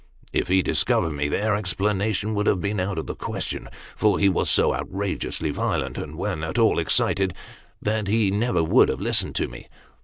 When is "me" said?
1.11-1.29, 9.47-9.67